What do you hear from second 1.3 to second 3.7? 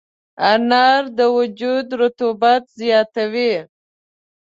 وجود رطوبت زیاتوي.